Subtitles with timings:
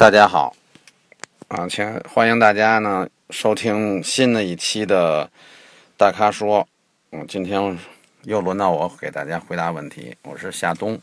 [0.00, 0.56] 大家好，
[1.48, 5.28] 啊，请欢迎大家呢收听新的一期的
[5.98, 6.66] 大咖说。
[7.12, 7.78] 嗯，今天
[8.22, 10.98] 又轮到我给大家回答问题，我是夏冬。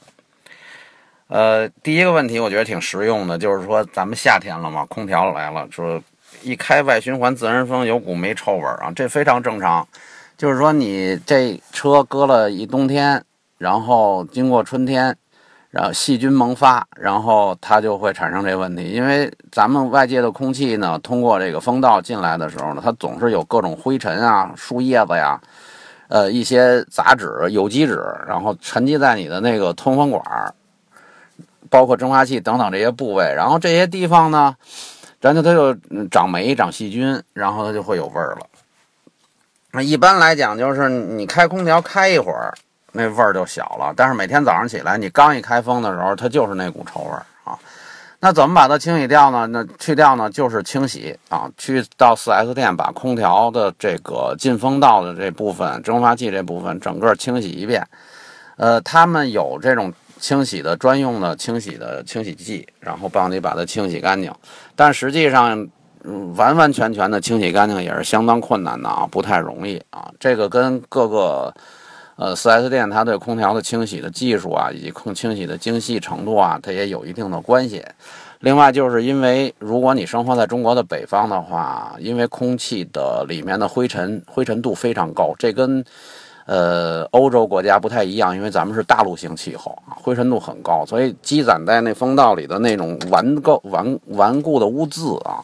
[1.27, 6.01] 呃，第一个问题我觉得挺实用的，就是说咱们夏天了嘛，空调来了，说
[6.41, 9.87] 一开外循环自然风有股霉臭味儿啊，这非常正常。
[10.39, 13.23] 就是说你这车搁了一冬天，
[13.59, 15.15] 然后经过春天，
[15.77, 18.85] 然后细菌萌发，然后它就会产生这问题。
[18.85, 25.39] 因为咱们外界的空气呢，通过这个风道进来的时候呢，它总是有各种灰尘啊、树叶子呀。
[26.07, 30.23] 呃，一些杂质、有机质，然后沉积在你的那个通风管
[31.69, 34.55] 包括蒸发器等等这些部位，然后这些地方呢，
[35.21, 35.75] 然后它就
[36.09, 39.83] 长霉、长细菌，然后它就会有味儿了。
[39.83, 42.51] 一般来讲，就是你开空调开一会儿，
[42.97, 47.57] 那味儿就小了，但是每天早上起来，你刚一开风的时候，它就是那股臭味儿啊。
[48.19, 49.45] 那怎么把它清洗掉呢？
[49.45, 57.87] 那去掉呢，就是清洗啊，去到 4S 店把空调的这个进风道的这部分、蒸发器这部分整个清洗一遍。
[58.55, 64.33] 呃，他们有这种清洗的专用的清洗的清洗剂，然后帮你把它清洗干净。
[64.75, 65.67] 但实际上，
[66.35, 70.11] 完完全全的清洗干净也是相当困难的啊，不太容易啊。
[70.19, 71.53] 这个跟各个。
[72.17, 77.85] 呃四 S 店它对空调的清洗的技术啊，以及空清洗的精细程度啊，它也有一定的关系。
[78.41, 85.83] 另外，就是因为如果你生活在中国的北方的话，因为空气的里面的灰尘灰尘度非常高，这跟
[86.45, 95.41] 呃欧洲国家不太一样，因为咱们是大陆性气候啊，灰尘度很高，所以积攒在那风道里的那种顽垢顽顽固的污渍啊，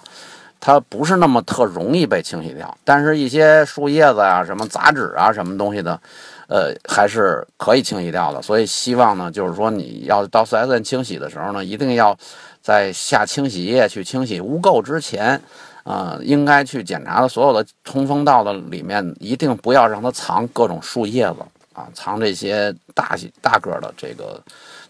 [0.60, 2.78] 它不是那么特容易被清洗掉。
[2.84, 6.00] 但是，一些树叶子啊、什么杂质啊、什么东西的。
[6.48, 12.16] 呃，还是可以清洗掉的，所以希望呢，就是说你要到 4S 店清洗的时候呢，一定要
[12.62, 14.42] 在下清洗液去清洗。
[14.42, 15.42] 污垢之前，
[15.84, 21.38] 啊，应该去检查的所有的通风道的里面，一定不要让它藏各种树叶子
[21.74, 24.42] 啊，藏这些大大个的这个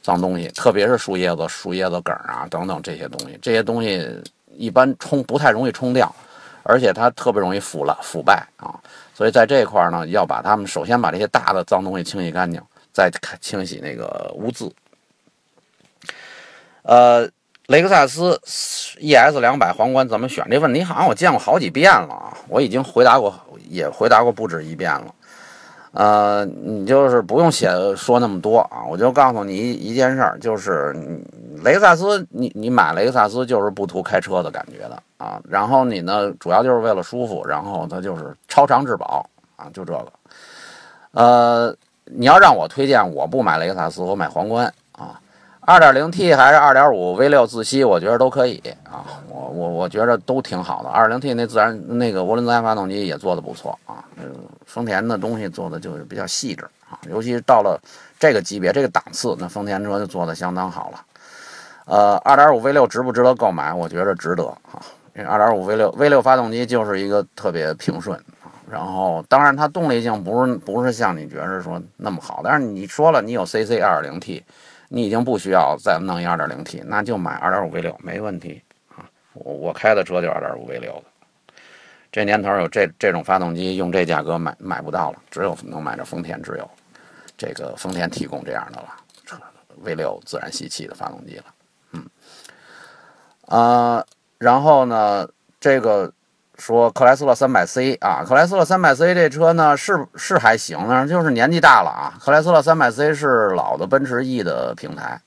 [0.02, 4.06] 脏东西，特别是树叶子、树叶子梗啊等等这些东西，这些东西
[4.58, 6.14] 一般冲不太容易冲掉，
[6.64, 8.74] 而且它特别容易腐烂腐败啊。
[9.14, 12.60] 所以在这一块呢，要把它们首先把这些大的脏东西清洗干净，
[12.92, 14.74] 再清洗那个污渍。
[16.82, 17.30] 呃，
[17.68, 18.42] 雷克萨斯
[19.00, 20.46] ES 两百皇冠怎么选？
[20.50, 23.34] 这问题好像我见过好几遍了啊，我已经回答过，
[23.70, 25.16] 也回答过不止一遍了。
[25.94, 30.92] 呃，你就是不用写说那么多啊，我就告诉你一一件事儿，就是
[31.64, 35.40] 雷克萨斯，你你买雷克萨斯就是不图开车的感觉的啊。
[35.48, 39.24] 然后你呢，主要就是为了舒服，然后它就是超长质保
[39.56, 40.12] 啊，就这个。
[41.12, 45.20] 呃，你要让我推荐，我不买雷克萨斯，我买皇冠啊。
[45.66, 49.06] 2.0T 还是2.5 V6 自吸，我觉得都可以啊。
[49.30, 50.90] 我我我觉得都挺好的。
[50.90, 54.04] 2.0T 那自然那个涡轮增压发动机也做的不错啊。
[54.66, 57.80] 丰田的东西做的就是比较细致啊，尤其到了
[58.20, 61.06] 这个级别、这个档次，那丰田车就做的相当好了。
[61.86, 63.74] 呃，2.5 V6 值不值得购买？
[63.74, 64.84] 我觉得值得啊。
[65.16, 68.52] 因为2.5 V6 V6 发动机就是一个特别平顺啊。
[68.70, 74.42] 然后，当然它动力性不是不是像你觉着说那么好，但是你说了你有 CC 2.0T。
[74.96, 78.62] 你已经不需要再弄一 2.0T，那就买 2.5V6 没问题
[78.96, 79.10] 啊！
[79.34, 81.04] 我我开的车就 2.5V6 的，
[82.12, 86.70] 这年头有这这种发动机，用这价格买买不到了，只有能买着丰田只有
[87.36, 88.96] 这个丰田提供这样的了
[89.26, 89.36] 车
[89.84, 91.46] ，V6 自然吸气的发动机了，
[91.94, 92.06] 嗯，
[93.48, 94.06] 啊，
[94.38, 95.28] 然后呢，
[95.60, 96.14] 这个。
[96.58, 102.14] 说克莱斯勒 300C 啊，克莱斯勒 300C 这车呢是是还行，但是就是年纪大了啊。
[102.24, 105.20] 克莱斯勒 300C 是老的奔驰 E 的平台，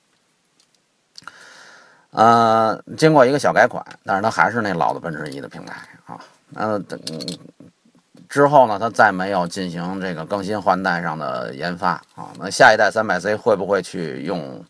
[2.13, 5.75] 呃，经过一个小改款，但是它还是那老的奔驰 E 的平台
[6.07, 6.19] 啊。
[6.51, 6.99] 那等
[8.29, 12.31] 之后呢，它再没有进行这个更新换代上的研发啊。
[12.39, 14.65] 那下一代 300C 会不会去用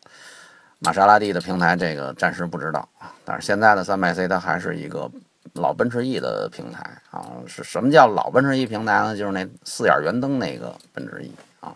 [0.79, 1.77] 玛莎拉蒂的平台？
[1.77, 3.13] 这个暂时不知道啊。
[3.27, 5.11] 但是现在的 300C 它还是一个。
[5.57, 9.17] 老奔驰 E 的平台啊，是什么叫老奔驰 E 平台呢？
[9.17, 11.75] 就是那四眼圆灯那个奔驰 E 啊，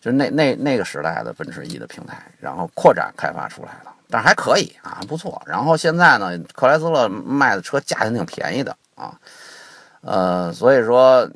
[0.00, 5.40] 就是那那那个时代的奔驰 E 的平台，然后扩展开发出来的，但是还可以啊，不错。
[5.46, 9.18] 然后现在呢，克莱斯勒卖的车价钱挺便宜的啊，
[10.02, 11.28] 呃，所以说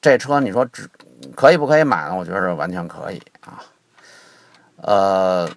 [0.00, 0.88] 这车你说只
[1.34, 2.14] 可以不可以买呢？
[2.14, 3.62] 我觉得完全可以啊，
[4.76, 5.50] 呃，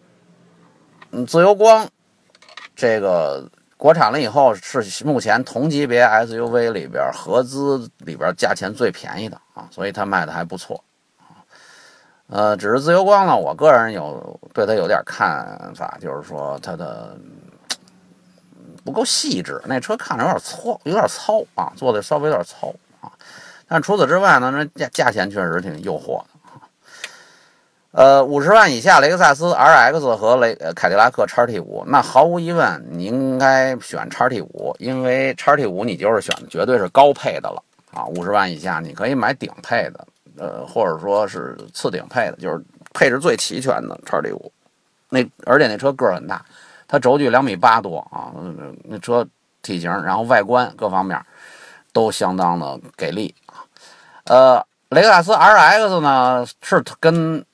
[1.28, 1.88] 自由光
[2.76, 3.50] 这个。
[3.86, 10.84] 国产了以后是目前同级别 SUV 里边合资里边价钱最便宜的啊，所以它卖的还不错
[11.20, 11.38] 啊。
[12.26, 17.16] 呃，只是自由光呢，我个人有对它有点看法，就是说它的
[18.84, 23.12] 不够细致，那车看着有点糙，有点糙啊，做的稍微有点糙啊。
[23.68, 26.26] 但除此之外呢，那价价钱确实挺诱惑的。
[27.96, 37.64] 呃，五十万以下，雷克萨斯 RX 和雷凯迪拉克 XT 五，那毫无疑问，你应该选 XT 五，因为 XT 五你就是选的绝对是高配的了
[37.94, 38.04] 啊。
[38.08, 40.08] 五十万以下，你可以买顶配的，
[40.38, 42.62] 呃，或者说是次顶配的，就是
[42.94, 44.52] 配置最齐全的 XT 五。
[45.08, 46.44] 那而且那车个儿很大，
[46.90, 48.28] 它轴距两米八多啊，
[48.84, 49.26] 那车
[49.62, 51.18] 体型，然后外观各方面
[51.94, 53.64] 都相当的给力啊。
[54.26, 57.46] 呃，雷克萨斯 RX 呢是跟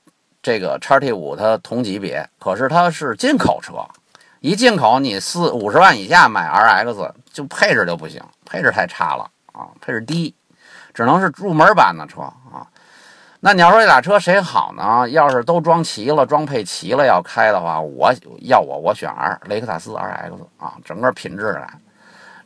[0.41, 3.73] 这个叉 T 五它同级别，可是它是进口车，
[4.39, 10.33] 一进口你四五十万以下买 RX 就配置就不行，配置太差了啊，配置低，
[10.93, 12.65] 只能是入门版的车啊。
[13.43, 15.07] 那你要说这俩车谁好呢？
[15.09, 21.79] 要是都装齐了，装配齐了要开的话，我要我我选 R 雷克萨斯 RX 啊，整个品质感，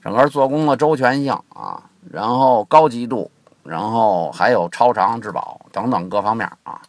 [0.04, 1.82] 整个做工的周全性啊，
[2.12, 3.32] 然后高级度，
[3.64, 6.82] 然后还有超长质保等等各方面啊。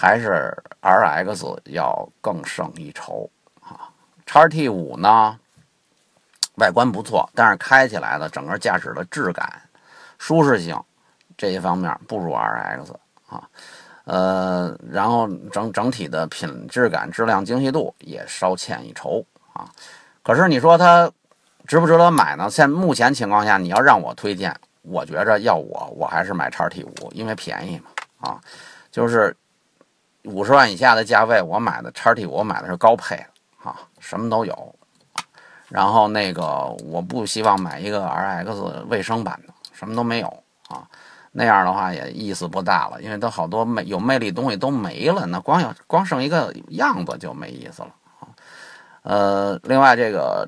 [0.00, 3.28] 还是 R X 要更胜一筹
[3.60, 3.92] 啊！
[4.24, 5.38] 叉 T 五呢，
[6.54, 9.60] 外观不错，但是开起来的整个驾驶的质感、
[10.16, 10.74] 舒适性
[11.36, 12.94] 这一方面不如 R X
[13.28, 13.46] 啊。
[14.04, 19.68] 呃，然后整整体的品质感、质量精细度也稍欠一筹啊。
[20.22, 21.12] 可是你说它
[21.66, 22.48] 值不值得买呢？
[22.48, 27.90] 现目前情况下，你要让我推荐，我觉着要我，我还是买叉 T 五，因为便宜嘛
[28.30, 28.40] 啊，
[28.90, 29.36] 就是。
[30.24, 34.74] 五十万以下的价位，我买的叉 T，我买的是高配的啊，什么都有。
[35.68, 40.26] 然后那个，我不希望买一个 RX 卫生版的，什么都没有
[40.68, 40.82] 啊。
[41.32, 48.28] 那样的话也意思不大了，因为它好多魅有魅力东西都没了，那光有光剩一个样子就没意思了啊。
[49.02, 50.44] 呃，另外这个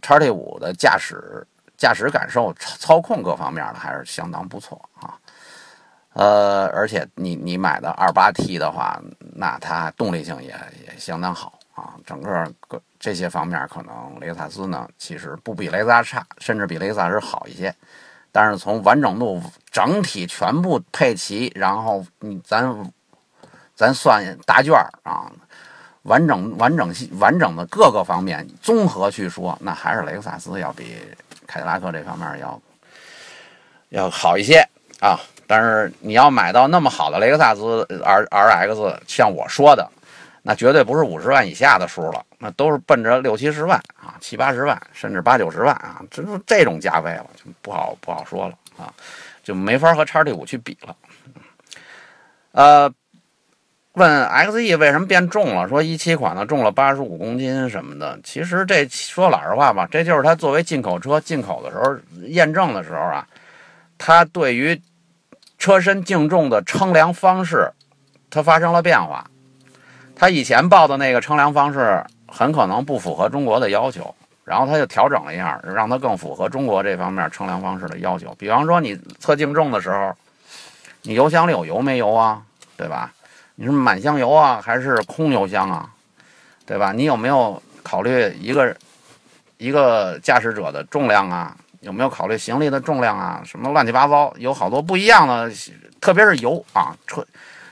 [0.00, 1.46] 叉 T 五的驾驶
[1.76, 5.14] 驾驶感受、操控各方面的还是相当不错啊。
[6.14, 9.00] 呃，而且你你买的二八 T 的话，
[9.34, 10.48] 那它动力性也
[10.86, 17.74] 也相当好啊，整个各这些方面可能雷克萨斯呢其实不比雷克萨斯差，甚至比雷克萨斯好一些。
[18.30, 22.92] 但是从完整度整体全部配齐，然后你咱
[23.74, 24.72] 咱算答卷
[25.02, 25.30] 啊，
[26.02, 30.96] 完整完整性完整的各个方面综合去说，那还是雷克萨斯要比
[31.44, 32.62] 凯迪拉克这方面要
[33.88, 34.64] 要好一些
[35.00, 35.18] 啊。
[35.46, 39.88] 但是你要买到那么好的雷克萨斯 R R X，像我说的，
[40.42, 48.92] 那绝对不是五十万以下的数了，那都是奔着六七十万啊，七八十万，甚至八九十万啊，这是这种价位了，就不好不好说了啊，
[49.42, 50.96] 就没法和叉 T 五去比了。
[52.52, 52.92] 呃，
[53.94, 55.68] 问 X E 为什么变重了？
[55.68, 61.96] 说一七款的重了八十五公斤什么的，其实这说老实话吧，这就是它作为进口车进口的时候
[62.26, 63.26] 验证的时候啊，
[63.98, 64.80] 它对于
[65.64, 67.72] 车身净重的称量方式，
[68.28, 69.24] 它发生了变化。
[70.14, 74.14] 它以前报的那个称量方式很可能不符合中国的要求，
[74.44, 78.34] 然后它就调整了一下，让它更符合中国这方面称量方式的要求。
[78.38, 80.14] 比方说，你测净重的时候，
[81.00, 82.42] 你油箱里有油没油啊？
[82.76, 83.14] 对吧？
[83.54, 85.88] 你是满箱油啊，还是空油箱啊？
[86.66, 86.92] 对吧？
[86.92, 88.76] 你有没有考虑一个
[89.56, 91.56] 一个驾驶者的重量啊？
[91.84, 93.42] 有没有考虑行李的重量啊？
[93.44, 95.50] 什么乱七八糟，有好多不一样的，
[96.00, 97.24] 特别是油啊，车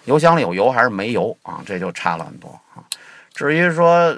[0.05, 1.61] 油箱里有油还是没油啊？
[1.65, 2.85] 这就差了很多啊。
[3.33, 4.15] 至于说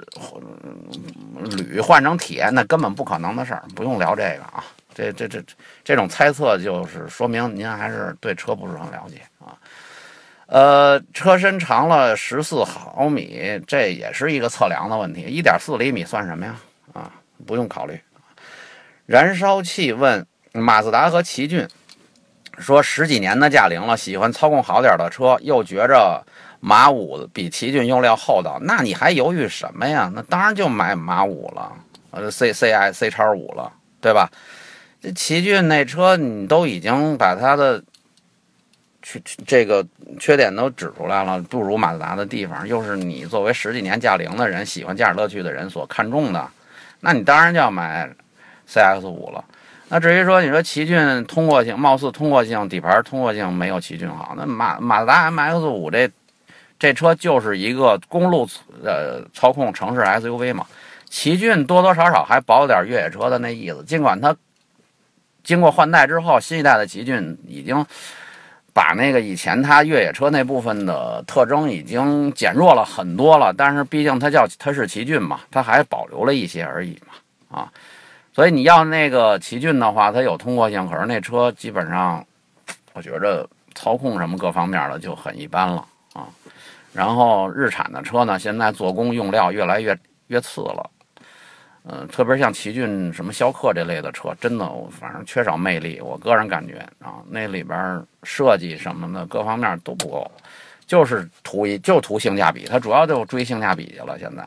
[1.57, 4.63] 铝换成铁，那根本不可能的事儿，不用聊这个啊。
[4.93, 5.43] 这这这
[5.83, 9.55] 这种猜测就是说明您还是对车不是很了解啊。
[10.47, 15.21] 呃，车身长了十四毫米，这也是一个测量的问题。
[15.21, 16.55] 一点四厘米算什么呀？
[16.93, 17.11] 啊，
[17.45, 17.99] 不用考虑。
[19.05, 21.67] 燃烧器问马自达和奇骏，
[22.57, 26.25] 说十几年的驾龄了，喜欢操控好点的车，又觉着
[26.59, 30.11] 马五比奇骏用料厚道，那你还犹豫什么呀？
[30.15, 31.71] 那当然就买马五了，
[32.09, 33.71] 呃，C C I C 叉五了，
[34.01, 34.27] 对吧？
[35.01, 37.83] 这奇骏那车你都已经把它的
[39.03, 39.85] 缺这个
[40.19, 46.49] 缺点都指出来了，不如马自达的地方，又是你作为十几年驾龄的人，喜欢驾驶乐趣的人所看重的，
[47.01, 48.09] 那你当然就要买。
[48.67, 49.43] C X 五了，
[49.89, 56.09] 那至于说你说奇骏通过性，貌似通过性底盘通过性没有奇骏好，那马马自达 M X 五这
[56.79, 58.47] 这车就是一个公路
[58.83, 60.65] 呃操控城市 S U V 嘛，
[61.07, 64.35] 奇骏多多少少还保有点越野车的那意思，尽管它
[65.43, 67.85] 经过换代之后，新一代的奇骏已经
[68.73, 77.71] 把那个以前它越野车那部分的特征已经减弱了很多了，但是毕竟它叫它是奇骏嘛，它还保留了一些而已嘛，啊。
[78.35, 82.21] 所以你要那个奇骏的话，它有通过性，可是那车基本上，
[82.91, 86.27] 我觉着操控什么各方面的就很一般了啊。
[86.91, 90.91] 然后日产的车呢，现在做工用料越来越越次了，
[91.85, 96.01] 嗯，特别像奇骏、什么逍客这类的车，真的反正缺少魅力。
[96.01, 100.29] 我个人感觉啊，那里边设计什么的各方面都不够，
[100.85, 104.19] 就是图一就图性价比，它主要就追性价比去了。
[104.19, 104.45] 现在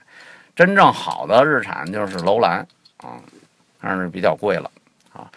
[0.54, 2.58] 真正好的日产就是楼兰
[2.98, 3.16] 啊，
[3.80, 4.70] 但是比较贵了
[5.12, 5.30] 啊。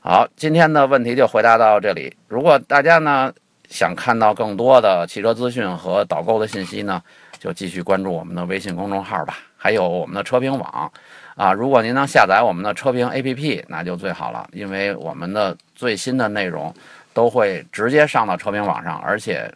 [0.00, 2.16] 好，今天的问题就回答到这里。
[2.28, 3.32] 如果大家呢，
[3.68, 7.02] 想看到更多的汽车资讯和导购的信息呢，
[7.40, 10.92] 就继续关注我们的微信公众号吧，还有我们的车评网
[11.34, 11.52] 啊。
[11.52, 16.72] 如果您能下载我们的车评 APP，那就最好了，因为我们的最新的内容
[17.12, 19.52] 都会直接上到车评网上，而且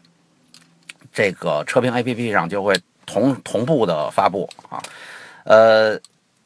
[1.13, 2.75] 这个车评 APP 上就会
[3.07, 4.83] 同同步的发布啊。
[5.45, 5.97] 呃，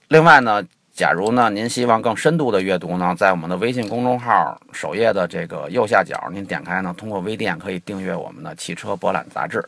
[0.08, 0.62] 另外呢。
[0.94, 9.62] 假如呢，您希望更深度的阅读呢，在我们的微信公众号首页的这个右下角，您点开呢，通过微店可以订阅我们的汽车博览杂志。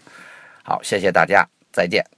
[0.62, 2.15] 好，谢谢大家，再见。